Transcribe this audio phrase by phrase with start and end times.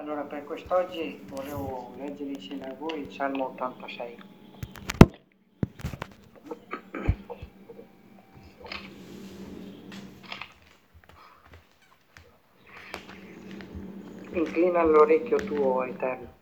[0.00, 4.16] Allora, per quest'oggi volevo leggere insieme a voi il Salmo 86.
[14.32, 16.32] Inclina l'orecchio tuo, Eterno,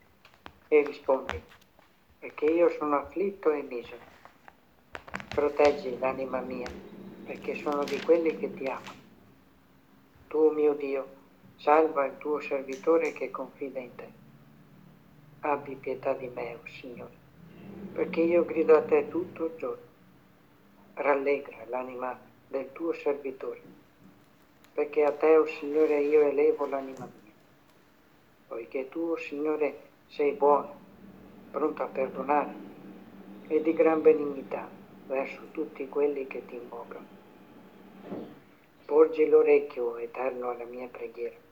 [0.69, 1.43] e rispondi,
[2.21, 4.03] perché io sono afflitto e misero.
[5.35, 6.71] Proteggi l'anima mia,
[7.25, 8.95] perché sono di quelli che ti amano.
[10.29, 11.18] Tu, mio Dio,
[11.61, 14.09] Salva il tuo servitore che confida in te.
[15.41, 17.17] Abbi pietà di me, oh Signore,
[17.95, 19.83] perché io grido a te tutto il giorno.
[20.95, 23.61] Rallegra l'anima del tuo servitore,
[24.73, 27.33] perché a te, oh Signore, io elevo l'anima mia.
[28.47, 30.77] Poiché tu, oh Signore, sei buono,
[31.51, 32.55] pronto a perdonare
[33.49, 34.69] e di gran benignità
[35.09, 37.07] verso tutti quelli che ti invocano.
[38.85, 41.47] Porgi l'orecchio, Eterno, alla mia preghiera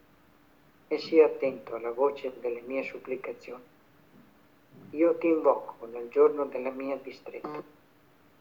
[0.89, 3.63] e sia attento alla voce delle mie supplicazioni.
[4.91, 7.63] Io ti invoco nel giorno della mia distretta,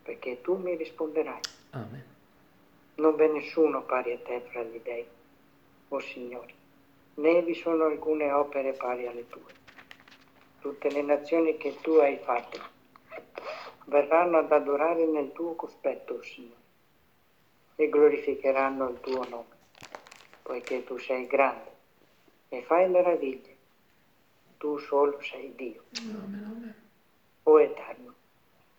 [0.03, 1.39] perché tu mi risponderai.
[1.71, 2.03] Amen.
[2.95, 5.05] Non v'è nessuno pari a te fra gli dei,
[5.87, 6.53] o oh Signore,
[7.15, 9.63] né vi sono alcune opere pari alle tue.
[10.59, 12.73] Tutte le nazioni che tu hai fatte
[13.85, 16.63] verranno ad adorare nel tuo cospetto, o oh Signore,
[17.75, 19.55] e glorificheranno il tuo nome,
[20.43, 21.74] poiché tu sei grande
[22.49, 23.55] e fai meraviglie.
[24.57, 25.83] Tu solo sei Dio.
[27.43, 28.13] O Eterno,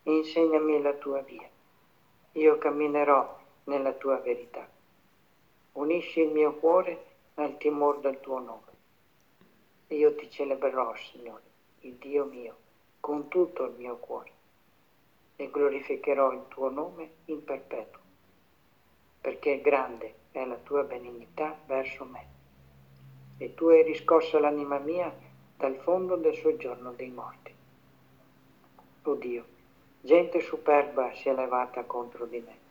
[0.05, 1.49] insegnami la tua via.
[2.33, 4.69] Io camminerò nella tua verità.
[5.73, 8.75] Unisci il mio cuore al timore del tuo nome.
[9.89, 11.43] Io ti celebrerò, Signore,
[11.81, 12.57] il Dio mio,
[13.01, 14.33] con tutto il mio cuore
[15.37, 18.01] e glorificherò il tuo nome in perpetuo,
[19.21, 22.36] perché grande è la tua benignità verso me
[23.39, 25.13] e tu hai riscosso l'anima mia
[25.57, 27.55] dal fondo del soggiorno dei morti.
[29.03, 29.45] O Dio,
[30.01, 32.65] gente superba si è levata contro di me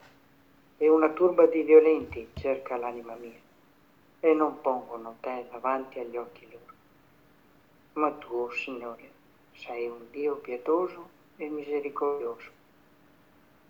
[0.77, 3.39] e una turba di violenti cerca l'anima mia
[4.19, 6.73] e non pongono te davanti agli occhi loro.
[7.93, 9.09] Ma tu, oh Signore,
[9.53, 12.49] sei un Dio pietoso e misericordioso,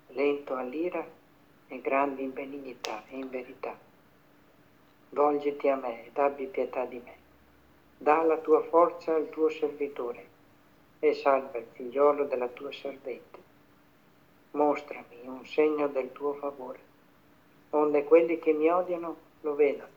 [0.08, 1.06] lento all'ira
[1.68, 3.85] e grande in benignità e in verità
[5.10, 7.14] volgiti a me ed abbi pietà di me.
[7.98, 10.26] Da la tua forza al tuo servitore
[10.98, 13.38] e salva il figliolo della tua servente.
[14.52, 16.78] Mostrami un segno del tuo favore,
[17.70, 19.94] onde quelli che mi odiano lo vedano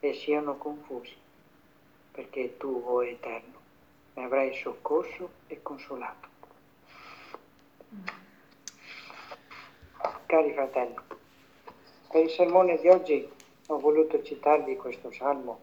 [0.00, 1.16] e siano confusi,
[2.12, 3.56] perché tu, o oh Eterno,
[4.14, 6.28] mi avrai soccorso e consolato.
[10.26, 10.94] Cari fratelli,
[12.10, 13.28] per il sermone di oggi
[13.70, 15.60] ho voluto citarvi questo salmo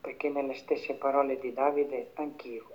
[0.00, 2.68] perché nelle stesse parole di Davide anch'io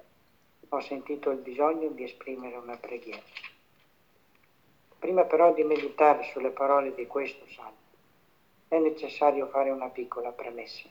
[0.69, 3.21] ho sentito il bisogno di esprimere una preghiera.
[4.97, 7.77] Prima però di meditare sulle parole di questo salmo
[8.67, 10.89] è necessario fare una piccola premessa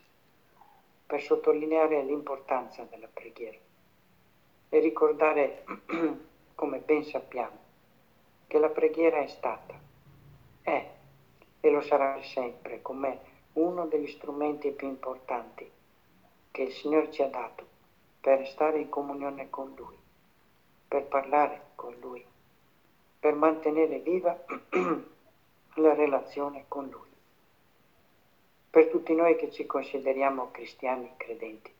[1.06, 3.58] per sottolineare l'importanza della preghiera
[4.68, 5.64] e ricordare,
[6.54, 7.58] come ben sappiamo,
[8.46, 9.74] che la preghiera è stata,
[10.62, 10.90] è
[11.60, 15.70] e lo sarà sempre come uno degli strumenti più importanti
[16.50, 17.64] che il Signore ci ha dato
[18.20, 19.96] per stare in comunione con Lui,
[20.88, 22.24] per parlare con Lui,
[23.20, 24.36] per mantenere viva
[25.74, 27.12] la relazione con Lui.
[28.70, 31.72] Per tutti noi che ci consideriamo cristiani credenti,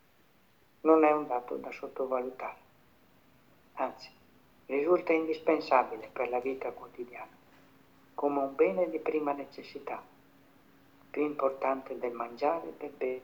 [0.82, 2.58] non è un dato da sottovalutare,
[3.74, 4.10] anzi
[4.66, 7.36] risulta indispensabile per la vita quotidiana,
[8.14, 10.12] come un bene di prima necessità
[11.14, 13.20] più importante del mangiare e del bere.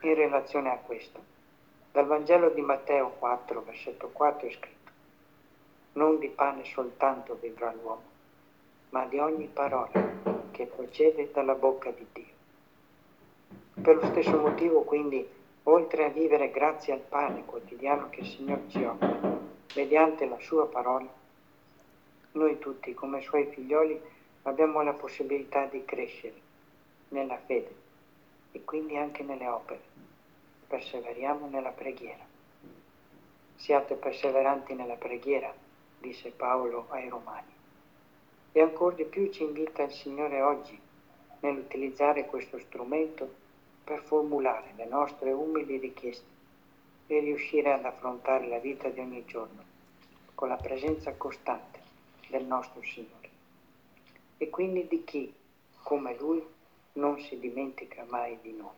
[0.00, 1.22] In relazione a questo,
[1.92, 4.90] dal Vangelo di Matteo 4, versetto 4 è scritto,
[5.92, 8.02] non di pane soltanto vivrà l'uomo,
[8.88, 9.92] ma di ogni parola
[10.50, 12.34] che procede dalla bocca di Dio.
[13.80, 15.24] Per lo stesso motivo, quindi,
[15.62, 19.38] oltre a vivere grazie al pane quotidiano che il Signore ci offre,
[19.76, 21.06] mediante la sua parola,
[22.32, 26.48] noi tutti come suoi figlioli abbiamo la possibilità di crescere
[27.08, 27.74] nella fede
[28.52, 29.80] e quindi anche nelle opere.
[30.66, 32.24] Perseveriamo nella preghiera.
[33.56, 35.52] Siate perseveranti nella preghiera,
[35.98, 37.52] disse Paolo ai Romani.
[38.52, 40.78] E ancora di più ci invita il Signore oggi
[41.40, 43.28] nell'utilizzare questo strumento
[43.84, 46.38] per formulare le nostre umili richieste
[47.06, 49.64] e riuscire ad affrontare la vita di ogni giorno
[50.34, 51.80] con la presenza costante
[52.28, 53.19] del nostro Signore
[54.42, 55.30] e quindi di chi,
[55.82, 56.42] come Lui,
[56.94, 58.72] non si dimentica mai di noi.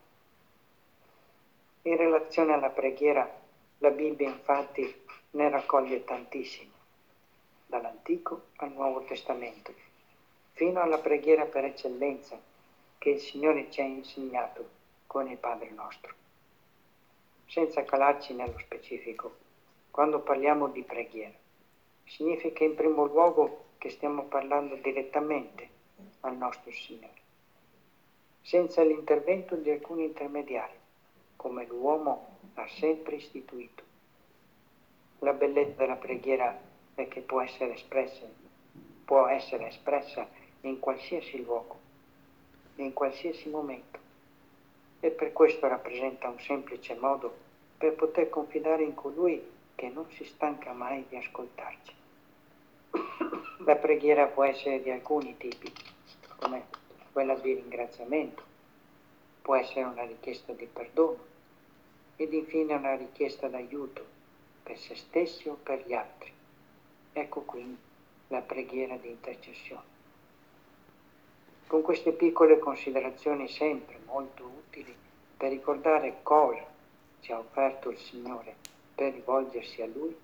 [1.83, 3.33] In relazione alla preghiera,
[3.79, 4.93] la Bibbia infatti
[5.31, 6.73] ne raccoglie tantissime,
[7.67, 9.73] dall'Antico al Nuovo Testamento,
[10.51, 12.37] fino alla preghiera per eccellenza
[12.99, 14.69] che il Signore ci ha insegnato
[15.07, 16.13] con il Padre nostro.
[17.47, 19.37] Senza calarci nello specifico,
[19.93, 21.39] quando parliamo di preghiera,
[22.05, 25.69] significa in primo luogo che stiamo parlando direttamente
[26.21, 27.21] al nostro Signore,
[28.41, 30.75] senza l'intervento di alcuni intermediari,
[31.35, 33.83] come l'uomo ha sempre istituito.
[35.19, 36.57] La bellezza della preghiera
[36.95, 38.25] è che può essere espressa,
[39.05, 40.29] può essere espressa
[40.61, 41.77] in qualsiasi luogo,
[42.77, 43.99] in qualsiasi momento,
[45.01, 47.37] e per questo rappresenta un semplice modo
[47.77, 49.45] per poter confidare in colui
[49.75, 52.02] che non si stanca mai di ascoltarci.
[53.65, 55.73] La preghiera può essere di alcuni tipi,
[56.41, 56.67] come
[57.13, 58.43] quella di ringraziamento,
[59.41, 61.19] può essere una richiesta di perdono
[62.17, 64.05] ed infine una richiesta d'aiuto
[64.65, 66.33] per se stessi o per gli altri.
[67.13, 67.79] Ecco quindi
[68.29, 69.91] la preghiera di intercessione.
[71.69, 74.93] Con queste piccole considerazioni sempre molto utili
[75.37, 76.67] per ricordare cosa
[77.21, 78.57] ci ha offerto il Signore
[78.93, 80.17] per rivolgersi a Lui,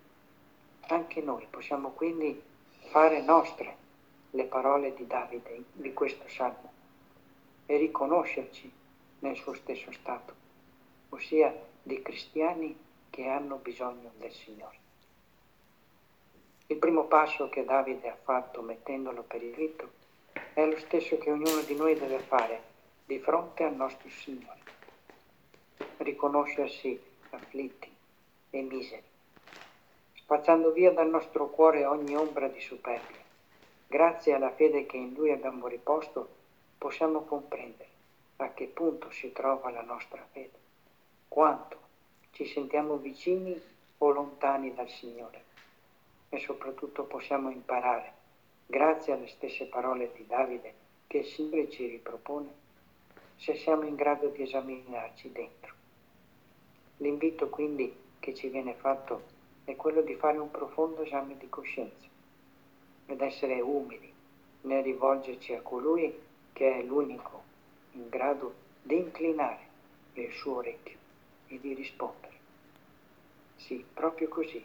[0.88, 2.47] anche noi possiamo quindi
[2.90, 3.76] fare nostre
[4.30, 6.72] le parole di Davide di questo salmo
[7.66, 8.72] e riconoscerci
[9.20, 10.34] nel suo stesso stato,
[11.10, 12.76] ossia di cristiani
[13.10, 14.76] che hanno bisogno del Signore.
[16.68, 19.90] Il primo passo che Davide ha fatto mettendolo per iscritto
[20.54, 22.62] è lo stesso che ognuno di noi deve fare
[23.04, 24.60] di fronte al nostro Signore.
[25.98, 26.98] Riconoscersi
[27.30, 27.94] afflitti
[28.50, 29.16] e miseri
[30.28, 33.16] spazzando via dal nostro cuore ogni ombra di superbia.
[33.86, 36.28] Grazie alla fede che in Lui abbiamo riposto,
[36.76, 37.88] possiamo comprendere
[38.36, 40.52] a che punto si trova la nostra fede,
[41.28, 41.78] quanto
[42.32, 43.58] ci sentiamo vicini
[43.96, 45.44] o lontani dal Signore
[46.28, 48.12] e soprattutto possiamo imparare,
[48.66, 50.74] grazie alle stesse parole di Davide
[51.06, 52.52] che il Signore ci ripropone,
[53.36, 55.72] se siamo in grado di esaminarci dentro.
[56.98, 59.36] L'invito quindi che ci viene fatto
[59.68, 62.06] è quello di fare un profondo esame di coscienza
[63.04, 64.10] ed essere umili
[64.62, 66.18] nel rivolgerci a colui
[66.54, 67.42] che è l'unico
[67.92, 69.66] in grado di inclinare
[70.14, 70.96] il suo orecchio
[71.48, 72.32] e di rispondere.
[73.56, 74.64] Sì, proprio così,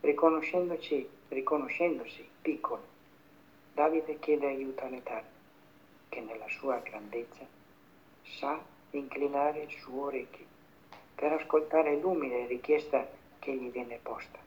[0.00, 2.82] riconoscendoci, riconoscendosi piccolo,
[3.74, 5.28] Davide chiede aiuto all'Eterno,
[6.08, 7.44] che nella sua grandezza
[8.22, 8.58] sa
[8.92, 10.46] inclinare il suo orecchio
[11.14, 14.38] per ascoltare l'umile richiesta che gli viene posta.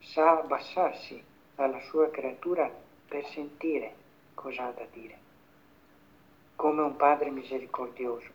[0.00, 1.20] Sa abbassarsi
[1.54, 2.70] alla sua creatura
[3.08, 3.94] per sentire
[4.34, 5.16] cosa ha da dire.
[6.54, 8.28] Come un padre misericordioso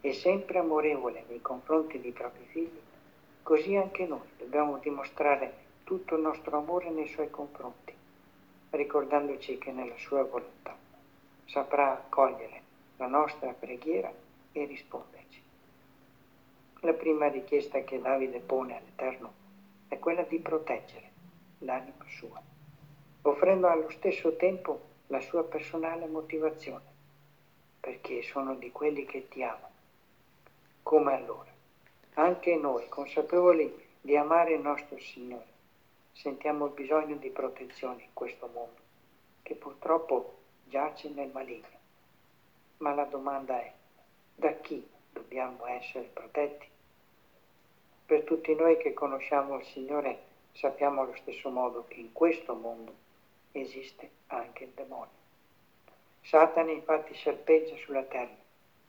[0.00, 2.80] e sempre amorevole nei confronti dei propri figli,
[3.42, 5.52] così anche noi dobbiamo dimostrare
[5.84, 7.92] tutto il nostro amore nei suoi confronti,
[8.70, 10.74] ricordandoci che nella sua volontà
[11.44, 12.62] saprà accogliere
[12.96, 14.10] la nostra preghiera
[14.52, 15.13] e risponderci.
[16.84, 19.32] La prima richiesta che Davide pone all'Eterno
[19.88, 21.12] è quella di proteggere
[21.60, 22.38] l'anima sua,
[23.22, 26.84] offrendo allo stesso tempo la sua personale motivazione,
[27.80, 29.72] perché sono di quelli che ti amano.
[30.82, 31.50] Come allora?
[32.16, 35.46] Anche noi, consapevoli di amare il nostro Signore,
[36.12, 38.80] sentiamo il bisogno di protezione in questo mondo,
[39.40, 40.34] che purtroppo
[40.66, 41.78] giace nel maligno.
[42.76, 43.72] Ma la domanda è,
[44.34, 46.72] da chi dobbiamo essere protetti?
[48.06, 50.18] Per tutti noi che conosciamo il Signore
[50.52, 52.92] sappiamo allo stesso modo che in questo mondo
[53.52, 55.22] esiste anche il demonio.
[56.20, 58.36] Satana infatti serpeggia sulla terra,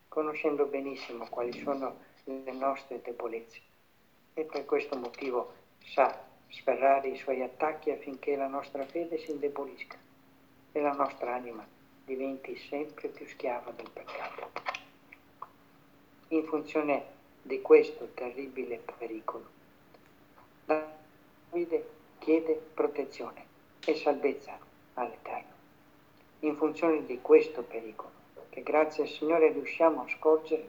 [0.09, 3.61] conoscendo benissimo quali sono le nostre debolezze
[4.33, 9.97] e per questo motivo sa sferrare i suoi attacchi affinché la nostra fede si indebolisca
[10.73, 11.65] e la nostra anima
[12.03, 14.51] diventi sempre più schiava del peccato.
[16.29, 17.14] In funzione
[17.45, 19.45] di questo terribile pericolo.
[20.65, 23.45] Davide chiede protezione
[23.85, 24.57] e salvezza
[24.95, 25.53] all'Eterno.
[26.39, 28.09] In funzione di questo pericolo,
[28.49, 30.67] che grazie al Signore riusciamo a scorgere,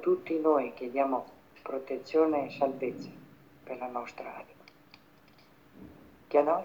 [0.00, 1.26] tutti noi chiediamo
[1.62, 3.08] protezione e salvezza
[3.64, 4.58] per la nostra anima.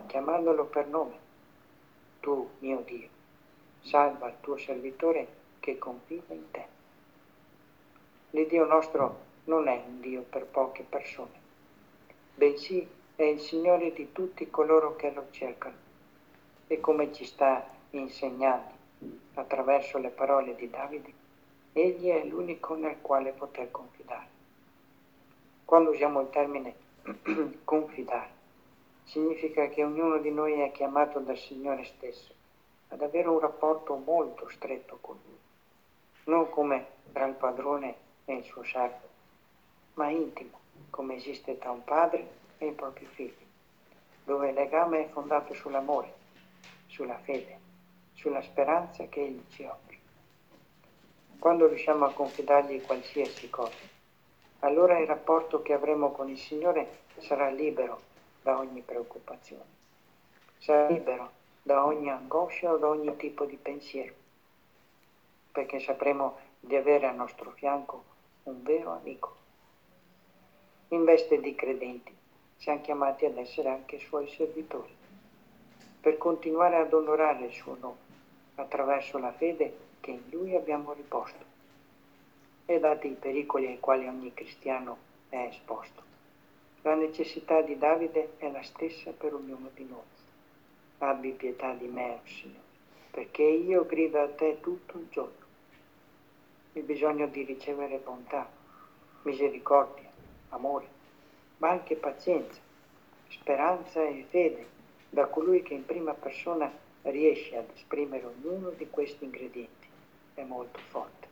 [0.08, 1.18] Chiamandolo per nome,
[2.20, 3.08] tu mio Dio,
[3.80, 5.28] salva il tuo servitore
[5.62, 6.66] che confida in te.
[8.32, 11.40] L'Iddio nostro non è un Dio per poche persone,
[12.36, 15.84] bensì è il Signore di tutti coloro che lo cercano.
[16.68, 18.74] E come ci sta insegnando
[19.36, 21.14] attraverso le parole di Davide,
[21.74, 24.28] egli è l'unico nel quale poter confidare.
[25.64, 26.76] Quando usiamo il termine
[27.64, 28.30] confidare,
[29.04, 32.34] significa che ognuno di noi è chiamato dal Signore stesso
[32.90, 35.38] ad avere un rapporto molto stretto con Lui,
[36.26, 39.08] non come tra il padrone e il suo servo,
[39.96, 40.60] ma intimo,
[40.90, 43.46] come esiste tra un padre e i propri figli,
[44.24, 46.14] dove il legame è fondato sull'amore,
[46.88, 47.60] sulla fede,
[48.14, 50.00] sulla speranza che Egli ci offre.
[51.40, 53.94] Quando riusciamo a confidargli qualsiasi cosa,
[54.60, 58.02] allora il rapporto che avremo con il Signore sarà libero
[58.42, 59.64] da ogni preoccupazione,
[60.58, 64.14] sarà libero da ogni angoscia o da ogni tipo di pensiero,
[65.52, 68.04] perché sapremo di avere al nostro fianco
[68.44, 69.44] un vero amico.
[70.90, 72.14] In veste di credenti
[72.58, 74.94] siamo chiamati ad essere anche suoi servitori,
[76.00, 77.98] per continuare ad onorare il suo nome
[78.56, 81.44] attraverso la fede che in lui abbiamo riposto
[82.66, 84.98] e dati i pericoli ai quali ogni cristiano
[85.30, 86.04] è esposto.
[86.84, 90.14] La necessità di Davide è la stessa per ognuno di noi.
[91.00, 92.60] Abbi pietà di me, oh Signore,
[93.10, 95.46] perché io grido a te tutto il giorno.
[96.74, 98.48] Il bisogno di ricevere bontà,
[99.24, 100.05] misericordia,
[100.56, 100.88] amore,
[101.58, 102.60] ma anche pazienza,
[103.30, 104.68] speranza e fede
[105.10, 106.72] da colui che in prima persona
[107.04, 109.88] riesce ad esprimere ognuno di questi ingredienti
[110.34, 111.26] è molto forte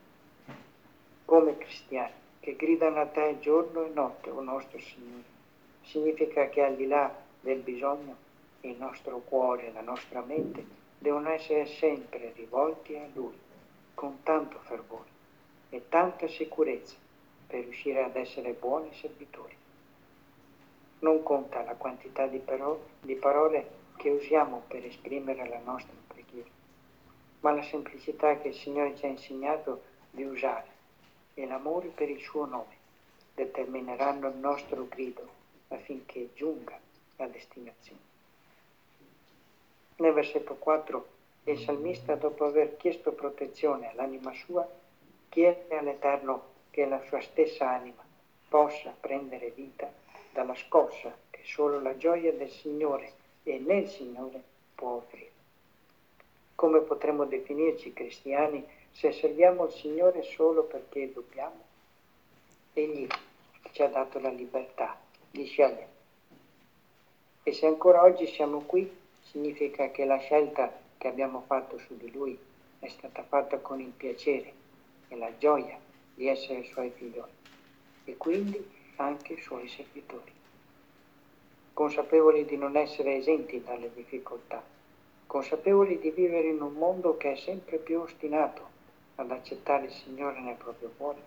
[1.26, 5.24] come cristiani che gridano a te giorno e notte, o nostro Signore.
[5.82, 8.16] Significa che al di là del bisogno,
[8.62, 10.64] il nostro cuore e la nostra mente
[11.00, 13.38] devono essere sempre rivolti a Lui
[13.94, 15.10] con tanto fervore
[15.70, 16.96] e tanta sicurezza
[17.54, 19.56] per riuscire ad essere buoni servitori.
[21.02, 26.50] Non conta la quantità di, paro- di parole che usiamo per esprimere la nostra preghiera,
[27.42, 30.66] ma la semplicità che il Signore ci ha insegnato di usare
[31.36, 32.76] e l'amore per il suo nome
[33.36, 35.28] determineranno il nostro grido
[35.68, 36.80] affinché giunga
[37.18, 38.02] a destinazione.
[39.98, 41.08] Nel versetto 4
[41.44, 44.68] il salmista, dopo aver chiesto protezione all'anima sua,
[45.30, 48.04] chiede all'Eterno che la sua stessa anima
[48.50, 49.94] possa prendere vita
[50.32, 53.14] dalla scossa che solo la gioia del Signore
[53.44, 54.42] e nel Signore
[54.74, 55.30] può offrire.
[56.56, 61.62] Come potremmo definirci cristiani se serviamo il Signore solo perché dobbiamo,
[62.74, 63.08] Egli
[63.72, 65.00] ci ha dato la libertà
[65.30, 65.90] di scegliere.
[67.44, 72.12] E se ancora oggi siamo qui, significa che la scelta che abbiamo fatto su di
[72.12, 72.36] Lui
[72.80, 74.52] è stata fatta con il piacere
[75.10, 77.32] e la gioia di essere Suoi figlioli
[78.06, 78.64] e quindi
[78.98, 80.32] anche Suoi servitori.
[81.74, 84.64] Consapevoli di non essere esenti dalle difficoltà,
[85.26, 88.70] consapevoli di vivere in un mondo che è sempre più ostinato
[89.16, 91.22] ad accettare il Signore nel proprio cuore,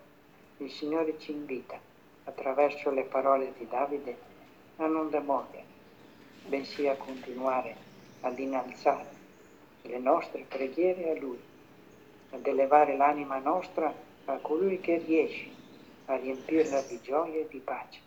[0.58, 1.78] il Signore ci invita,
[2.24, 4.16] attraverso le parole di Davide,
[4.76, 5.64] a non demordere,
[6.46, 7.74] bensì a continuare
[8.20, 9.14] ad innalzare
[9.82, 11.38] le nostre preghiere a Lui,
[12.30, 13.92] ad elevare l'anima nostra
[14.26, 15.48] a colui che riesce
[16.06, 18.00] a riempirla di gioia e di pace.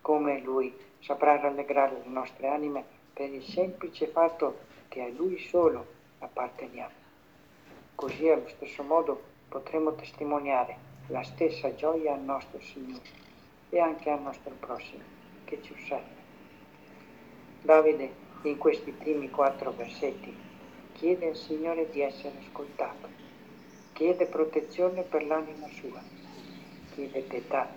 [0.00, 5.86] Come Lui saprà rallegrare le nostre anime per il semplice fatto che a Lui solo
[6.18, 6.94] apparteniamo.
[7.94, 13.20] Così allo stesso modo potremo testimoniare la stessa gioia al nostro Signore
[13.68, 15.02] e anche al nostro prossimo
[15.44, 16.20] che ci osserva.
[17.62, 18.10] Davide
[18.42, 20.34] in questi primi quattro versetti
[20.94, 23.21] chiede al Signore di essere ascoltato,
[23.92, 26.00] chiede protezione per l'anima sua,
[26.94, 27.68] chiede pietà,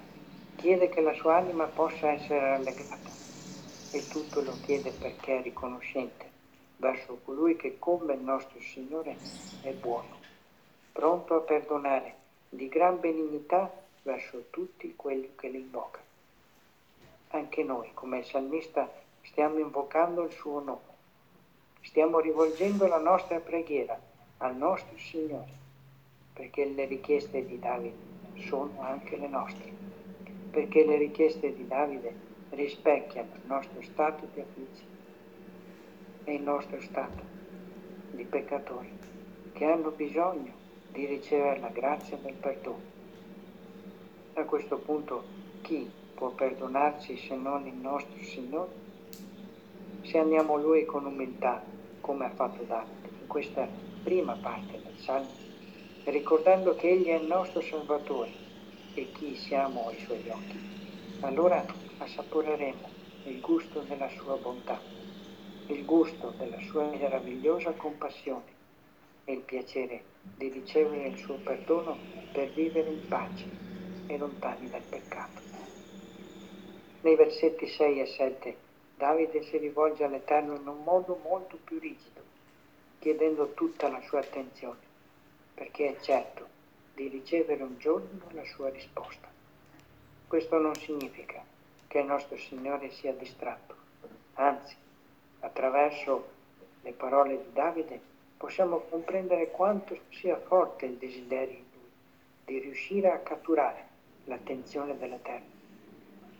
[0.55, 3.09] chiede che la sua anima possa essere rallegrata.
[3.91, 6.33] E tutto lo chiede perché è riconoscente
[6.77, 9.15] verso colui che come il nostro Signore
[9.61, 10.17] è buono,
[10.91, 12.15] pronto a perdonare,
[12.49, 13.71] di gran benignità
[14.03, 16.03] verso tutti quelli che li invocano.
[17.29, 18.89] Anche noi, come il salmista,
[19.21, 20.93] stiamo invocando il suo nome,
[21.81, 23.99] stiamo rivolgendo la nostra preghiera
[24.37, 25.63] al nostro Signore,
[26.35, 27.95] perché le richieste di Davide
[28.35, 29.71] sono anche le nostre,
[30.51, 32.13] perché le richieste di Davide
[32.49, 34.93] rispecchiano il nostro stato di afflizione
[36.25, 37.23] e il nostro stato
[38.11, 38.91] di peccatori
[39.53, 40.51] che hanno bisogno
[40.91, 42.93] di ricevere la grazia del perdono.
[44.33, 45.23] A questo punto
[45.61, 48.83] chi può perdonarci se non il nostro Signore?
[50.01, 51.63] Se andiamo a Lui con umiltà,
[52.01, 53.65] come ha fatto Davide in questa
[54.03, 55.44] prima parte del Salmo,
[56.05, 58.31] ricordando che Egli è il nostro Salvatore
[58.93, 60.59] e chi siamo ai Suoi occhi,
[61.21, 61.65] allora
[61.97, 62.89] assaporeremo
[63.23, 64.81] il gusto della Sua bontà
[65.67, 68.53] il gusto della sua meravigliosa compassione
[69.23, 70.03] e il piacere
[70.37, 71.97] di ricevere il suo perdono
[72.31, 73.45] per vivere in pace
[74.05, 75.41] e lontani dal peccato.
[77.01, 78.57] Nei versetti 6 e 7
[78.97, 82.21] Davide si rivolge all'Eterno in un modo molto più rigido,
[82.99, 84.84] chiedendo tutta la sua attenzione,
[85.55, 86.47] perché è certo
[86.93, 89.27] di ricevere un giorno la sua risposta.
[90.27, 91.43] Questo non significa
[91.87, 93.75] che il nostro Signore sia distratto,
[94.33, 94.75] anzi,
[95.39, 96.29] attraverso
[96.81, 97.99] le parole di Davide
[98.37, 101.89] possiamo comprendere quanto sia forte il desiderio in lui
[102.45, 103.87] di riuscire a catturare
[104.25, 105.53] l'attenzione dell'Eterno,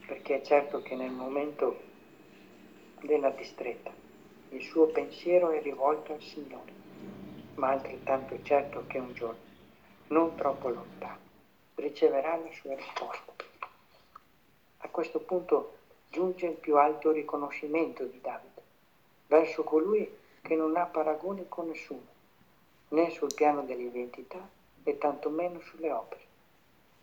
[0.05, 1.79] perché è certo che nel momento
[3.01, 3.91] della distretta
[4.49, 6.71] il suo pensiero è rivolto al Signore,
[7.55, 9.39] ma altrettanto certo che un giorno,
[10.07, 11.19] non troppo lontano,
[11.75, 13.33] riceverà la sua risposta.
[14.77, 15.77] A questo punto
[16.09, 18.61] giunge il più alto riconoscimento di Davide
[19.27, 20.09] verso colui
[20.41, 22.05] che non ha paragoni con nessuno,
[22.89, 24.39] né sul piano dell'identità
[24.83, 26.21] e tantomeno sulle opere.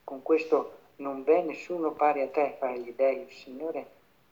[0.04, 3.86] Con questo non v'è nessuno pari a te fra gli dei, il Signore,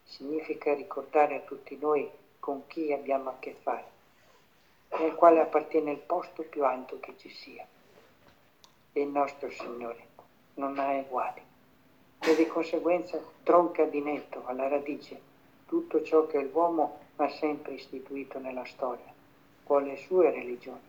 [0.04, 2.08] significa ricordare a tutti noi
[2.38, 3.84] con chi abbiamo a che fare,
[4.98, 7.66] nel quale appartiene il posto più alto che ci sia.
[8.92, 10.08] Il nostro Signore
[10.54, 11.42] non ha uguali
[12.20, 15.28] e di conseguenza tronca di netto alla radice
[15.66, 19.12] tutto ciò che l'uomo ha sempre istituito nella storia,
[19.62, 20.80] con le sue religioni,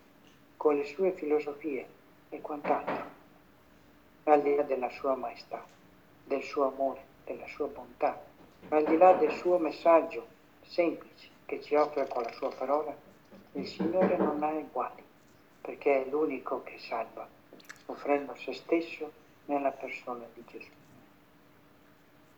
[0.58, 1.86] con le sue filosofie
[2.29, 3.03] e quant'altro,
[4.24, 5.63] al di là della sua maestà,
[6.24, 8.20] del suo amore, della sua bontà,
[8.70, 10.25] al di là del suo messaggio
[10.63, 12.96] semplice che ci offre con la sua parola,
[13.53, 15.03] il Signore non ha uguali,
[15.62, 17.27] perché è l'unico che salva,
[17.88, 19.12] offrendo se stesso
[19.46, 20.70] nella persona di Gesù.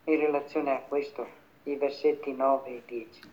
[0.06, 1.26] In relazione a questo,
[1.64, 3.32] i versetti 9 e 10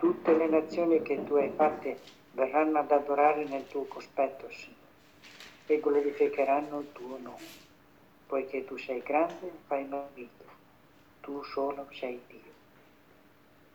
[0.00, 2.00] tutte le nazioni che tu hai fatte
[2.32, 4.78] verranno ad adorare nel tuo cospetto, Signore,
[5.66, 7.44] e glorificheranno il tuo nome,
[8.26, 10.28] poiché tu sei grande e fai meraviglie,
[11.20, 12.38] tu solo sei Dio.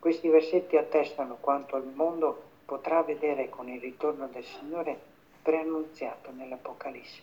[0.00, 4.98] Questi versetti attestano quanto il mondo potrà vedere con il ritorno del Signore
[5.40, 7.22] preannunziato nell'Apocalisse,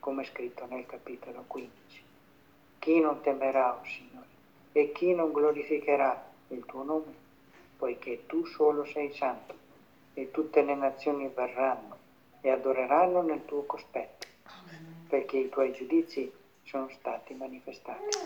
[0.00, 2.04] come scritto nel capitolo 15.
[2.80, 4.26] Chi non temerà, oh Signore,
[4.72, 7.24] e chi non glorificherà il tuo nome?
[7.76, 9.54] poiché tu solo sei santo,
[10.14, 11.96] e tutte le nazioni verranno
[12.40, 14.26] e adoreranno nel tuo cospetto,
[15.08, 18.16] perché i tuoi giudizi sono stati manifestati.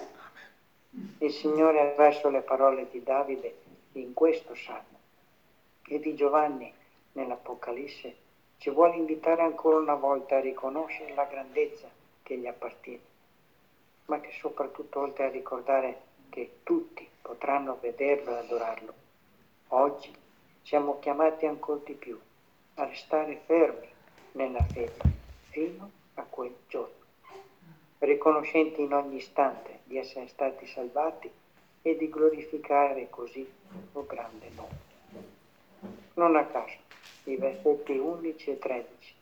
[1.19, 3.55] Il Signore, attraverso le parole di Davide
[3.93, 5.00] in questo salmo
[5.91, 6.73] e di Giovanni
[7.13, 8.17] nell'Apocalisse,
[8.59, 11.89] ci vuole invitare ancora una volta a riconoscere la grandezza
[12.23, 13.03] che gli appartiene,
[14.07, 18.95] ma che soprattutto oltre a ricordare che tutti potranno vederlo e adorarlo,
[19.73, 20.13] Oggi
[20.63, 22.19] siamo chiamati ancora di più
[22.75, 23.87] a restare fermi
[24.33, 24.99] nella fede
[25.49, 27.05] fino a quel giorno,
[27.99, 31.31] riconoscenti in ogni istante di essere stati salvati
[31.83, 34.90] e di glorificare così il grande nome.
[36.15, 36.77] Non a caso
[37.25, 39.15] i versetti 11 e 13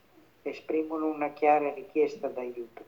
[0.43, 2.83] esprimono una chiara richiesta d'aiuto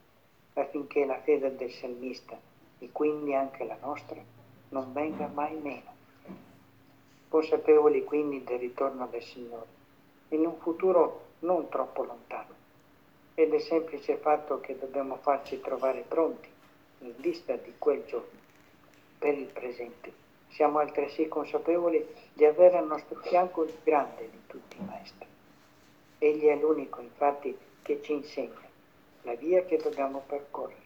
[0.54, 2.40] affinché la fede del salmista
[2.80, 4.22] e quindi anche la nostra
[4.70, 5.92] non venga mai meno
[7.32, 9.68] consapevoli quindi del ritorno del Signore,
[10.30, 12.54] in un futuro non troppo lontano,
[13.34, 16.50] e del semplice fatto che dobbiamo farci trovare pronti
[17.00, 18.38] in vista di quel giorno.
[19.18, 20.12] Per il presente
[20.50, 25.28] siamo altresì consapevoli di avere al nostro fianco il grande di tutti i maestri.
[26.18, 28.70] Egli è l'unico, infatti, che ci insegna
[29.24, 30.82] la via che dobbiamo percorrere,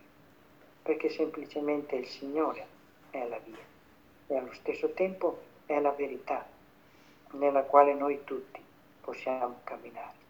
[0.81, 2.67] perché semplicemente il Signore
[3.12, 3.63] è la via
[4.27, 6.45] e allo stesso tempo è la verità
[7.31, 8.62] nella quale noi tutti
[9.01, 10.23] possiamo camminare.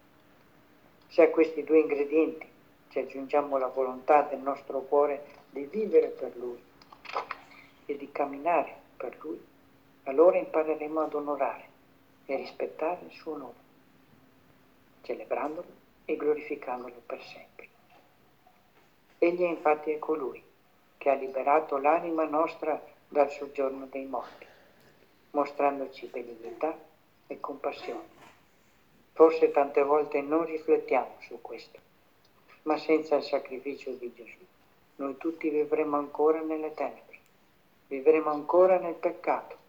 [1.08, 2.48] Se a questi due ingredienti
[2.90, 6.62] ci aggiungiamo la volontà del nostro cuore di vivere per Lui
[7.86, 9.42] e di camminare per Lui,
[10.06, 11.70] allora impareremo ad onorare
[12.26, 13.64] e rispettare il suo nome,
[15.02, 15.68] celebrandolo
[16.06, 17.70] e glorificandolo per sempre.
[19.18, 20.42] Egli infatti è colui
[20.98, 24.46] che ha liberato l'anima nostra dal soggiorno dei morti
[25.32, 26.78] mostrandoci benignità
[27.28, 28.14] e compassione.
[29.14, 31.80] Forse tante volte non riflettiamo su questo,
[32.64, 34.38] ma senza il sacrificio di Gesù
[34.98, 37.20] noi tutti vivremo ancora nelle tenebre,
[37.88, 39.64] vivremo ancora nel peccato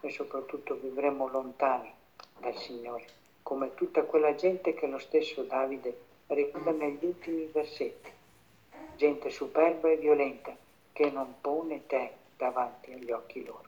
[0.00, 1.92] e soprattutto vivremo lontani
[2.38, 3.06] dal Signore,
[3.42, 8.10] come tutta quella gente che lo stesso Davide ricorda negli ultimi versetti,
[8.96, 10.54] gente superba e violenta
[10.92, 13.66] che non pone te davanti agli occhi loro.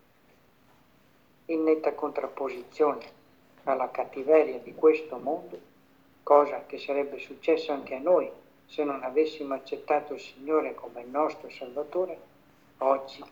[1.46, 3.18] In netta contrapposizione
[3.64, 5.58] alla cattiveria di questo mondo,
[6.22, 8.30] cosa che sarebbe successa anche a noi
[8.66, 12.18] se non avessimo accettato il Signore come il nostro Salvatore,
[12.78, 13.24] oggi,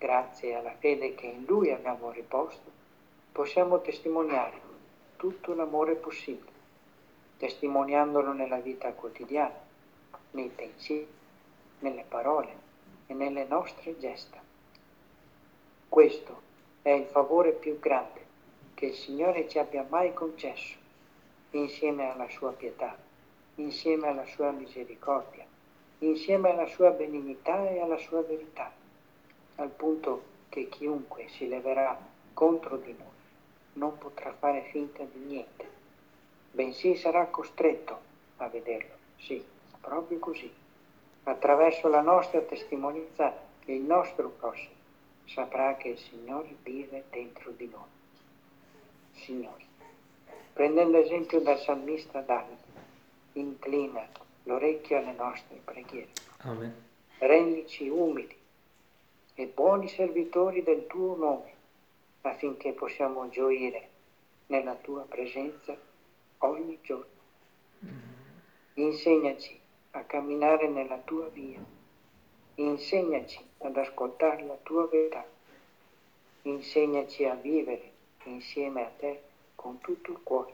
[0.00, 2.70] grazie alla fede che in Lui abbiamo riposto,
[3.30, 4.58] possiamo testimoniare
[5.16, 6.50] tutto l'amore possibile,
[7.36, 9.68] testimoniandolo nella vita quotidiana,
[10.30, 11.06] nei pensieri,
[11.80, 12.56] nelle parole
[13.06, 14.40] e nelle nostre gesta.
[15.86, 16.40] Questo
[16.80, 18.26] è il favore più grande
[18.72, 20.78] che il Signore ci abbia mai concesso,
[21.50, 22.96] insieme alla sua pietà
[23.60, 25.44] insieme alla sua misericordia,
[25.98, 28.72] insieme alla sua benignità e alla sua verità,
[29.60, 31.98] al punto che chiunque si leverà
[32.32, 33.08] contro di noi
[33.74, 35.68] non potrà fare finta di niente,
[36.50, 37.98] bensì sarà costretto
[38.38, 39.44] a vederlo, sì,
[39.80, 40.50] proprio così,
[41.24, 43.32] attraverso la nostra testimonianza
[43.64, 44.78] e il nostro prossimo
[45.26, 47.88] saprà che il Signore vive dentro di noi.
[49.12, 49.64] Signore,
[50.52, 52.58] prendendo esempio dal salmista Davide,
[53.34, 54.08] inclina
[54.44, 56.08] l'orecchio alle nostre preghiere.
[56.38, 56.88] Amen.
[57.18, 58.39] Rendici umili
[59.40, 61.54] e buoni servitori del tuo nome,
[62.20, 63.88] affinché possiamo gioire
[64.48, 65.74] nella tua presenza
[66.40, 67.08] ogni giorno.
[68.74, 69.58] Insegnaci
[69.92, 71.58] a camminare nella tua via,
[72.56, 75.24] insegnaci ad ascoltare la tua verità,
[76.42, 77.92] insegnaci a vivere
[78.24, 79.22] insieme a te
[79.54, 80.52] con tutto il cuore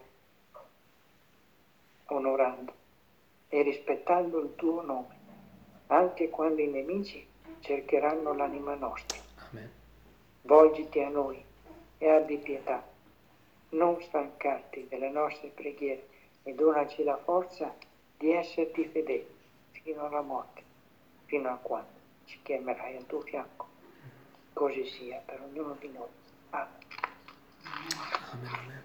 [2.05, 2.72] onorando
[3.49, 5.18] e rispettando il tuo nome,
[5.88, 7.25] anche quando i nemici
[7.60, 9.18] cercheranno l'anima nostra.
[9.50, 9.70] Amen.
[10.42, 11.42] Volgiti a noi
[11.98, 12.84] e abbi pietà,
[13.70, 16.08] non stancarti delle nostre preghiere
[16.42, 17.74] e donaci la forza
[18.16, 19.26] di esserti fedeli
[19.70, 20.62] fino alla morte,
[21.26, 21.90] fino a quando
[22.26, 23.66] ci chiamerai al tuo fianco.
[24.52, 26.08] Così sia per ognuno di noi.
[26.50, 26.68] Amen.
[27.64, 27.94] Amen.
[28.32, 28.50] Amen.
[28.52, 28.84] Amen.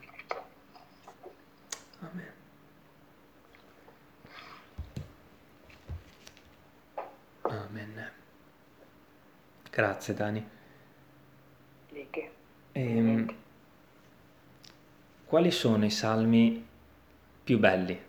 [2.02, 2.31] Amen.
[9.82, 10.48] Grazie Dani.
[11.90, 12.32] Di che?
[12.74, 13.34] Ehm,
[15.26, 16.64] quali sono i salmi
[17.44, 18.00] più belli?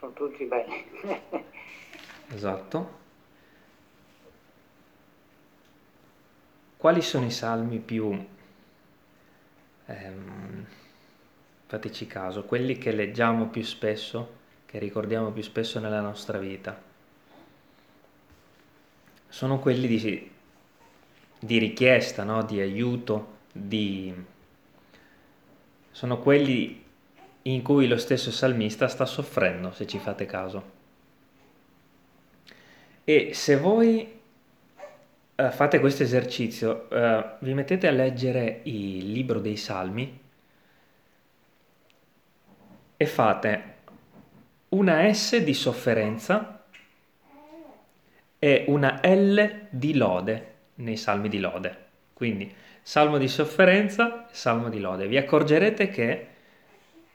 [0.00, 0.84] Sono tutti belli.
[2.34, 2.98] Esatto.
[6.76, 8.26] Quali sono i salmi più...
[9.86, 10.66] ehm,
[11.66, 16.89] fateci caso, quelli che leggiamo più spesso, che ricordiamo più spesso nella nostra vita?
[19.30, 20.30] Sono quelli di,
[21.38, 22.42] di richiesta, no?
[22.42, 24.12] di aiuto, di...
[25.90, 26.84] sono quelli
[27.42, 30.78] in cui lo stesso salmista sta soffrendo, se ci fate caso.
[33.04, 34.20] E se voi
[35.36, 40.20] eh, fate questo esercizio, eh, vi mettete a leggere il libro dei Salmi
[42.96, 43.74] e fate
[44.70, 46.59] una S di sofferenza
[48.40, 51.76] e una L di lode nei salmi di lode.
[52.14, 55.06] Quindi salmo di sofferenza, salmo di lode.
[55.06, 56.26] Vi accorgerete che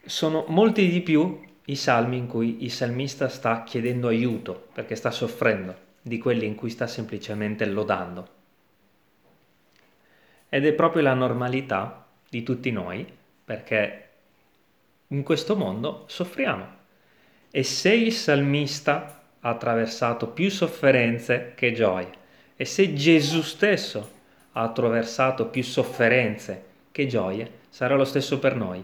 [0.04, 5.10] sono molti di più i salmi in cui il salmista sta chiedendo aiuto perché sta
[5.10, 8.28] soffrendo di quelli in cui sta semplicemente lodando.
[10.48, 13.04] Ed è proprio la normalità di tutti noi
[13.44, 14.08] perché
[15.08, 16.74] in questo mondo soffriamo.
[17.50, 19.15] E se il salmista
[19.50, 22.10] attraversato più sofferenze che gioie,
[22.56, 24.12] e se Gesù stesso
[24.52, 28.82] ha attraversato più sofferenze che gioie, sarà lo stesso per noi.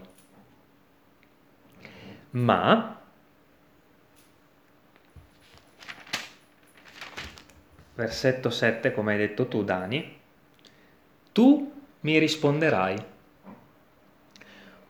[2.31, 3.01] Ma
[7.95, 10.19] versetto 7, come hai detto tu, Dani,
[11.31, 11.71] tu
[12.01, 13.11] mi risponderai.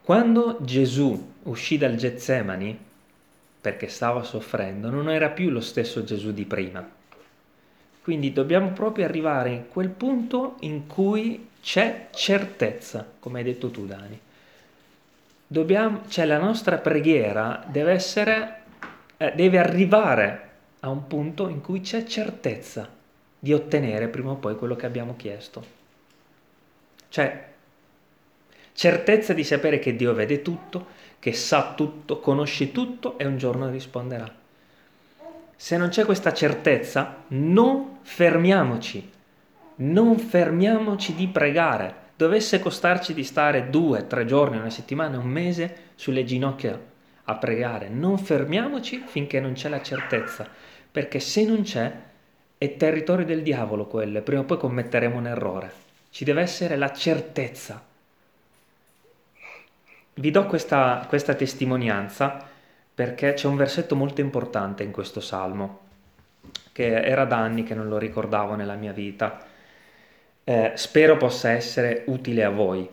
[0.01, 2.91] Quando Gesù uscì dal Getsemani,
[3.63, 6.87] perché stava soffrendo, non era più lo stesso Gesù di prima.
[8.03, 13.85] Quindi dobbiamo proprio arrivare in quel punto in cui c'è certezza, come hai detto tu,
[13.85, 14.19] Dani
[15.53, 18.61] dobbiamo, cioè la nostra preghiera deve essere,
[19.17, 20.49] eh, deve arrivare
[20.79, 22.89] a un punto in cui c'è certezza
[23.37, 25.63] di ottenere prima o poi quello che abbiamo chiesto.
[27.07, 27.51] Cioè,
[28.73, 30.87] certezza di sapere che Dio vede tutto,
[31.19, 34.31] che sa tutto, conosce tutto e un giorno risponderà.
[35.55, 39.09] Se non c'è questa certezza, non fermiamoci,
[39.75, 45.75] non fermiamoci di pregare dovesse costarci di stare due, tre giorni, una settimana, un mese
[45.95, 46.79] sulle ginocchia
[47.25, 50.47] a pregare, non fermiamoci finché non c'è la certezza,
[50.91, 51.91] perché se non c'è
[52.57, 55.71] è territorio del diavolo quello prima o poi commetteremo un errore.
[56.09, 57.83] Ci deve essere la certezza.
[60.15, 62.47] Vi do questa, questa testimonianza
[62.93, 65.79] perché c'è un versetto molto importante in questo salmo,
[66.71, 69.43] che era da anni che non lo ricordavo nella mia vita.
[70.43, 72.87] Eh, spero possa essere utile a voi,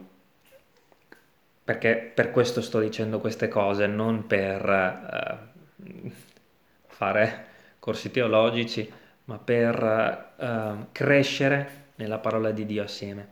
[1.63, 6.11] perché per questo sto dicendo queste cose, non per eh,
[6.87, 7.45] fare
[7.79, 8.91] corsi teologici,
[9.25, 13.29] ma per eh, crescere nella parola di Dio assieme.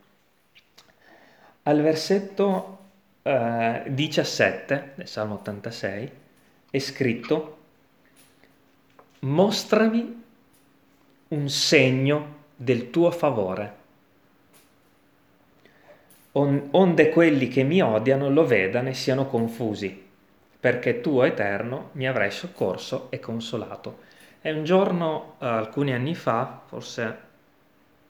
[1.62, 2.78] Al versetto
[3.29, 6.11] eh, 17 del Salmo 86
[6.71, 7.57] è scritto
[9.21, 10.25] mostrami
[11.29, 13.77] un segno del tuo favore,
[16.33, 20.07] onde quelli che mi odiano lo vedano e siano confusi,
[20.59, 24.07] perché tu, Eterno, mi avrai soccorso e consolato.
[24.41, 27.19] E un giorno, eh, alcuni anni fa, forse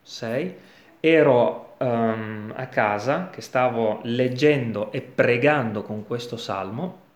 [0.03, 0.55] sei,
[1.01, 7.07] ero um, a casa che stavo leggendo e pregando con questo salmo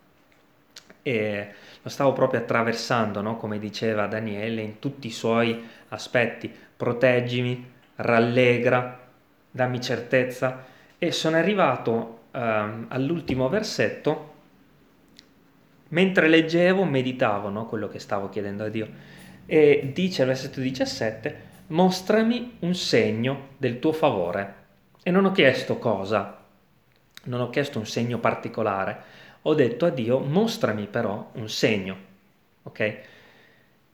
[1.03, 1.49] e
[1.83, 3.37] lo stavo proprio attraversando, no?
[3.37, 6.53] come diceva Daniele, in tutti i suoi aspetti.
[6.77, 9.01] Proteggimi, rallegra,
[9.51, 10.65] dammi certezza.
[10.97, 14.31] E sono arrivato um, all'ultimo versetto.
[15.89, 17.67] Mentre leggevo, meditavo no?
[17.67, 18.89] quello che stavo chiedendo a Dio.
[19.45, 24.55] E dice al versetto 17, mostrami un segno del tuo favore.
[25.03, 26.39] E non ho chiesto cosa,
[27.25, 29.03] non ho chiesto un segno particolare,
[29.43, 31.97] ho detto a Dio mostrami però un segno,
[32.63, 32.99] ok?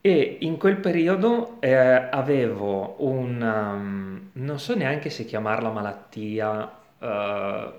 [0.00, 7.72] E in quel periodo eh, avevo un, um, non so neanche se chiamarla malattia, uh,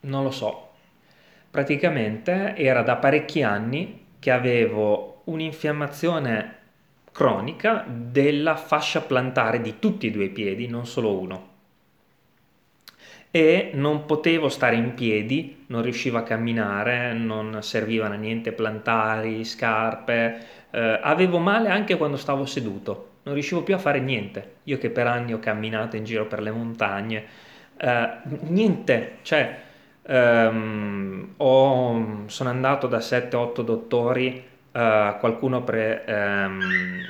[0.00, 0.70] non lo so,
[1.50, 6.56] praticamente era da parecchi anni che avevo un'infiammazione
[7.12, 11.46] cronica della fascia plantare di tutti e due i piedi, non solo uno.
[13.30, 19.44] E non potevo stare in piedi, non riuscivo a camminare, non servivano a niente plantari,
[19.44, 24.56] scarpe, eh, avevo male anche quando stavo seduto, non riuscivo più a fare niente.
[24.64, 27.24] Io che per anni ho camminato in giro per le montagne,
[27.76, 28.08] eh,
[28.40, 29.66] niente, cioè
[30.02, 34.47] ehm, ho, sono andato da 7-8 dottori
[34.78, 36.60] Uh, qualcuno pre, um,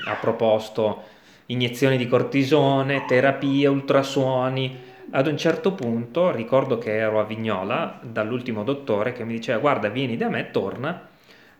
[0.06, 1.02] ha proposto
[1.46, 4.80] iniezioni di cortisone, terapie, ultrasuoni.
[5.10, 9.90] Ad un certo punto ricordo che ero a Vignola dall'ultimo dottore che mi diceva guarda
[9.90, 11.08] vieni da me, torna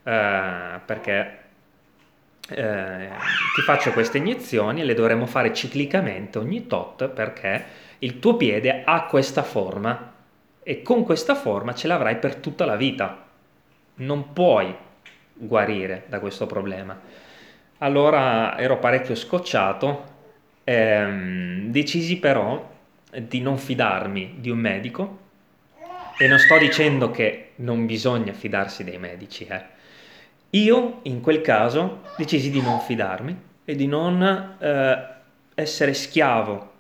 [0.03, 1.39] uh, perché
[2.49, 7.65] uh, ti faccio queste iniezioni e le dovremo fare ciclicamente ogni tot perché
[7.99, 10.15] il tuo piede ha questa forma
[10.63, 13.27] e con questa forma ce l'avrai per tutta la vita.
[13.97, 14.87] Non puoi
[15.39, 16.99] guarire da questo problema.
[17.79, 20.05] Allora ero parecchio scocciato,
[20.65, 22.77] ehm, decisi però
[23.11, 25.19] di non fidarmi di un medico
[26.19, 29.47] e non sto dicendo che non bisogna fidarsi dei medici.
[29.47, 29.63] Eh.
[30.51, 35.07] Io in quel caso decisi di non fidarmi e di non eh,
[35.55, 36.73] essere schiavo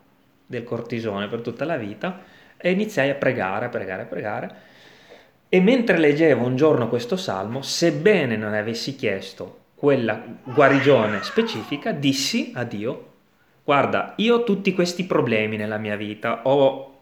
[0.44, 2.22] del cortisone per tutta la vita
[2.56, 4.56] e iniziai a pregare, a pregare, a pregare
[5.50, 12.52] e mentre leggevo un giorno questo salmo, sebbene non avessi chiesto quella guarigione specifica, dissi
[12.54, 13.06] a Dio,
[13.64, 16.98] guarda, io ho tutti questi problemi nella mia vita, ho...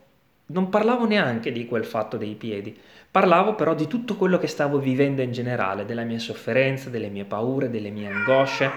[0.47, 2.79] non parlavo neanche di quel fatto dei piedi,
[3.11, 7.25] parlavo però di tutto quello che stavo vivendo in generale, della mia sofferenza, delle mie
[7.25, 8.71] paure, delle mie angosce.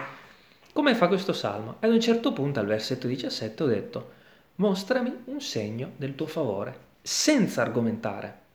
[0.73, 1.75] Come fa questo salmo?
[1.79, 4.11] Ad un certo punto, al versetto 17, ho detto,
[4.55, 8.47] mostrami un segno del tuo favore, senza argomentare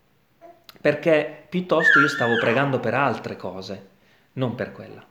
[0.81, 3.89] perché piuttosto io stavo pregando per altre cose,
[4.35, 5.05] non per quella.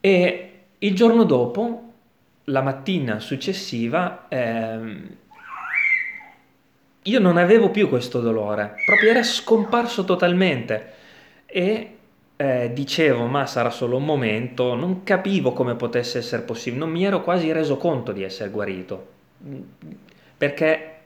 [0.00, 1.92] E il giorno dopo,
[2.44, 5.16] la mattina successiva, ehm,
[7.02, 10.92] io non avevo più questo dolore, proprio era scomparso totalmente
[11.46, 11.96] e
[12.36, 17.04] eh, dicevo ma sarà solo un momento, non capivo come potesse essere possibile, non mi
[17.04, 19.06] ero quasi reso conto di essere guarito,
[20.36, 20.96] perché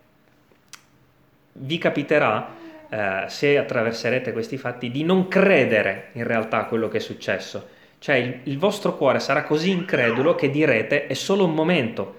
[1.52, 2.60] vi capiterà
[2.92, 7.68] eh, se attraverserete questi fatti, di non credere in realtà a quello che è successo.
[7.98, 12.18] Cioè il, il vostro cuore sarà così incredulo che direte è solo un momento.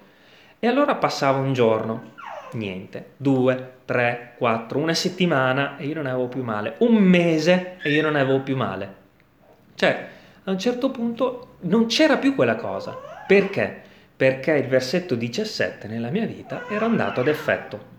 [0.58, 2.14] E allora passava un giorno,
[2.54, 7.92] niente, due, tre, quattro, una settimana e io non avevo più male, un mese e
[7.92, 8.94] io non avevo più male.
[9.76, 10.08] Cioè,
[10.42, 12.98] a un certo punto non c'era più quella cosa.
[13.28, 13.80] Perché?
[14.16, 17.93] Perché il versetto 17 nella mia vita era andato ad effetto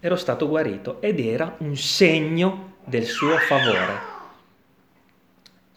[0.00, 4.14] ero stato guarito ed era un segno del suo favore.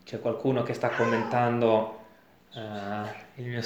[0.03, 1.99] C'è qualcuno che sta commentando
[2.53, 2.62] uh,
[3.36, 3.62] il mio...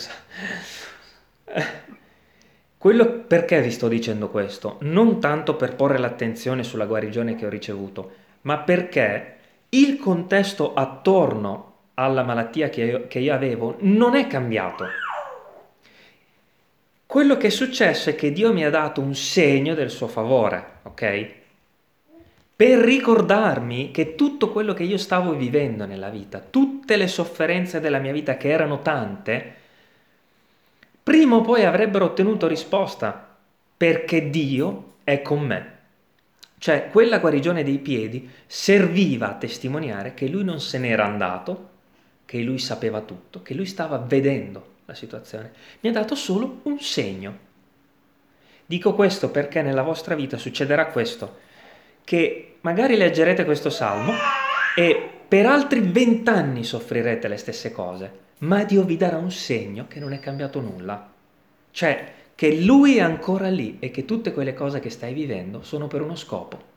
[2.78, 4.78] Quello perché vi sto dicendo questo?
[4.82, 8.12] Non tanto per porre l'attenzione sulla guarigione che ho ricevuto,
[8.42, 9.38] ma perché
[9.70, 14.86] il contesto attorno alla malattia che io, che io avevo non è cambiato.
[17.14, 20.80] Quello che è successo è che Dio mi ha dato un segno del suo favore,
[20.82, 21.28] ok?
[22.56, 28.00] Per ricordarmi che tutto quello che io stavo vivendo nella vita, tutte le sofferenze della
[28.00, 29.54] mia vita che erano tante,
[31.04, 33.38] prima o poi avrebbero ottenuto risposta,
[33.78, 35.72] perché Dio è con me.
[36.58, 41.70] Cioè, quella guarigione dei piedi serviva a testimoniare che lui non se n'era andato,
[42.26, 45.52] che lui sapeva tutto, che lui stava vedendo la situazione.
[45.82, 47.52] Mi ha dato solo un segno.
[48.66, 51.40] Dico questo perché nella vostra vita succederà questo,
[52.04, 54.14] che magari leggerete questo salmo
[54.76, 60.00] e per altri vent'anni soffrirete le stesse cose, ma Dio vi darà un segno che
[60.00, 61.12] non è cambiato nulla.
[61.72, 65.88] Cioè che Lui è ancora lì e che tutte quelle cose che stai vivendo sono
[65.88, 66.72] per uno scopo.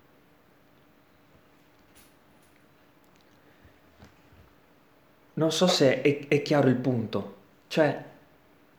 [5.34, 7.34] Non so se è, è chiaro il punto.
[7.68, 8.04] Cioè,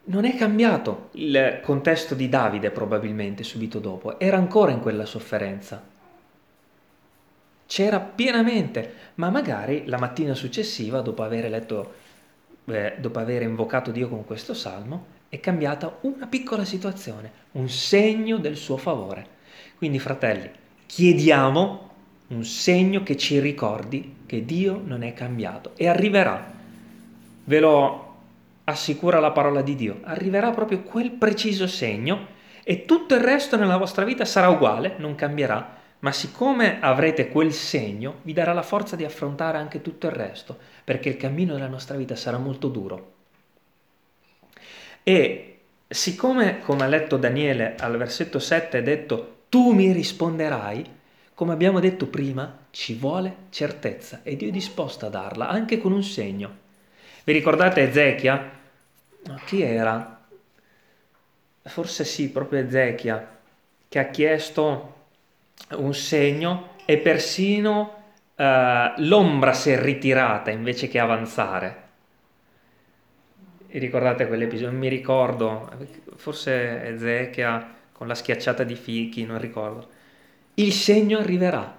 [0.04, 5.82] non è cambiato il contesto di Davide probabilmente subito dopo, era ancora in quella sofferenza.
[7.66, 11.92] C'era pienamente, ma magari la mattina successiva, dopo aver letto,
[12.64, 18.38] eh, dopo aver invocato Dio con questo salmo, è cambiata una piccola situazione, un segno
[18.38, 19.36] del suo favore.
[19.76, 20.50] Quindi, fratelli,
[20.86, 21.90] chiediamo
[22.28, 26.50] un segno che ci ricordi che Dio non è cambiato e arriverà.
[27.44, 28.07] Ve lo
[28.68, 33.78] assicura la parola di Dio, arriverà proprio quel preciso segno e tutto il resto nella
[33.78, 38.94] vostra vita sarà uguale, non cambierà, ma siccome avrete quel segno, vi darà la forza
[38.94, 43.12] di affrontare anche tutto il resto, perché il cammino della nostra vita sarà molto duro.
[45.02, 50.96] E siccome, come ha letto Daniele al versetto 7, è detto tu mi risponderai,
[51.32, 55.92] come abbiamo detto prima, ci vuole certezza e Dio è disposto a darla, anche con
[55.92, 56.66] un segno.
[57.24, 58.56] Vi ricordate Ezechia?
[59.44, 60.26] Chi era?
[61.62, 63.38] Forse sì, proprio Ezechia,
[63.88, 64.94] che ha chiesto
[65.70, 68.02] un segno e persino
[68.36, 68.42] uh,
[68.96, 71.86] l'ombra si è ritirata invece che avanzare.
[73.66, 74.76] E ricordate quell'episodio?
[74.76, 75.70] Mi ricordo,
[76.16, 79.88] forse Ezechia con la schiacciata di fichi, non ricordo.
[80.54, 81.76] Il segno arriverà.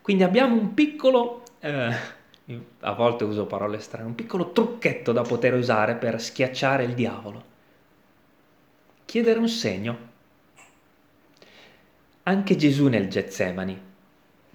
[0.00, 1.42] Quindi abbiamo un piccolo...
[1.60, 2.20] Eh,
[2.80, 7.44] a volte uso parole strane, un piccolo trucchetto da poter usare per schiacciare il diavolo.
[9.04, 10.10] Chiedere un segno.
[12.24, 13.90] Anche Gesù nel Getsemani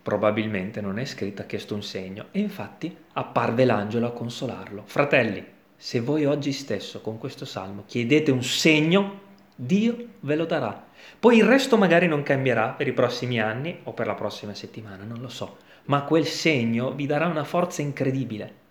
[0.02, 4.84] probabilmente non è scritto ha chiesto un segno e infatti apparve l'angelo a consolarlo.
[4.86, 9.20] Fratelli, se voi oggi stesso con questo salmo chiedete un segno,
[9.54, 10.86] Dio ve lo darà.
[11.20, 15.04] Poi il resto magari non cambierà per i prossimi anni o per la prossima settimana,
[15.04, 15.58] non lo so
[15.88, 18.66] ma quel segno vi darà una forza incredibile.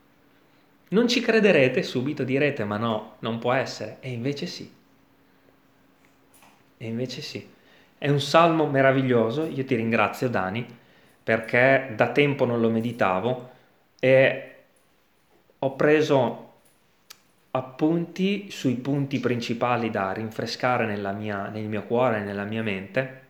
[0.89, 4.73] Non ci crederete, subito direte ma no, non può essere, e invece sì.
[6.79, 7.49] E invece sì.
[7.99, 10.67] È un salmo meraviglioso, io ti ringrazio Dani,
[11.23, 13.51] perché da tempo non lo meditavo
[13.99, 14.55] e
[15.59, 16.43] ho preso
[17.51, 23.25] appunti sui punti principali da rinfrescare mia, nel mio cuore, nella mia mente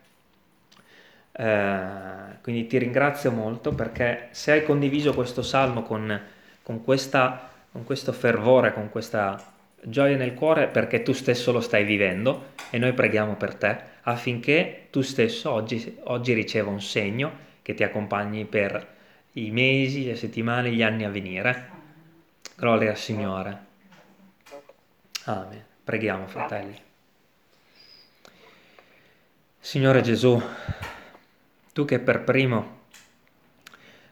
[1.37, 6.19] eh, quindi ti ringrazio molto perché se hai condiviso questo salmo con,
[6.63, 11.83] con, questa, con questo fervore, con questa gioia nel cuore, perché tu stesso lo stai
[11.83, 17.75] vivendo e noi preghiamo per te affinché tu stesso oggi, oggi riceva un segno che
[17.75, 18.95] ti accompagni per
[19.33, 21.69] i mesi, le settimane, gli anni a venire.
[22.55, 23.65] Gloria al Signore.
[25.25, 25.63] Amen.
[25.83, 26.75] Preghiamo, fratelli.
[29.59, 30.41] Signore Gesù,
[31.77, 32.85] tu che per primo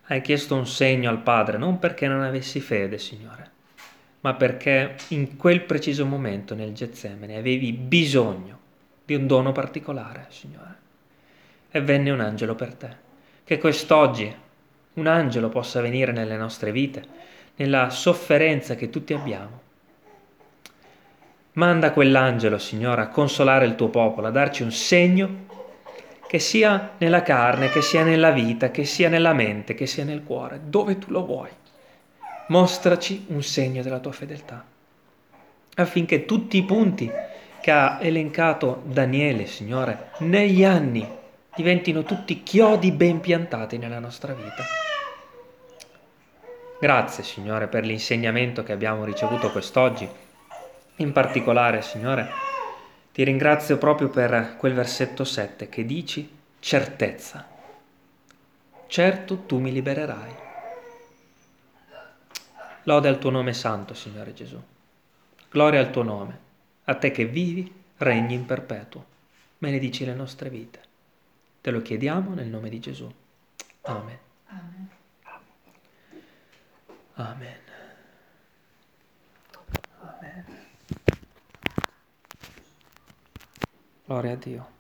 [0.10, 3.50] hai chiesto un segno al Padre, non perché non avessi fede, Signore,
[4.20, 8.60] ma perché in quel preciso momento nel Getsemane avevi bisogno
[9.04, 10.76] di un dono particolare, Signore.
[11.72, 12.96] E venne un angelo per te.
[13.44, 14.32] Che quest'oggi
[14.94, 17.04] un angelo possa venire nelle nostre vite,
[17.56, 19.62] nella sofferenza che tutti abbiamo.
[21.54, 25.54] Manda quell'angelo, Signore, a consolare il tuo popolo, a darci un segno
[26.36, 30.22] che sia nella carne, che sia nella vita, che sia nella mente, che sia nel
[30.22, 31.48] cuore, dove tu lo vuoi.
[32.48, 34.62] Mostraci un segno della tua fedeltà,
[35.76, 37.10] affinché tutti i punti
[37.62, 41.08] che ha elencato Daniele, Signore, negli anni
[41.56, 44.62] diventino tutti chiodi ben piantati nella nostra vita.
[46.82, 50.06] Grazie, Signore, per l'insegnamento che abbiamo ricevuto quest'oggi.
[50.98, 52.28] In particolare, Signore,
[53.16, 57.48] ti ringrazio proprio per quel versetto 7 che dici certezza.
[58.88, 60.36] Certo tu mi libererai.
[62.84, 64.62] Lode al tuo nome santo, Signore Gesù.
[65.50, 66.40] Gloria al tuo nome,
[66.84, 69.06] a te che vivi, regni in perpetuo.
[69.60, 70.82] Benedici le nostre vite.
[71.62, 73.10] Te lo chiediamo nel nome di Gesù.
[73.84, 74.20] Amen.
[74.48, 74.90] Amen.
[77.14, 77.60] Amen.
[80.02, 80.55] Amen.
[84.08, 84.75] Gloria a Dio.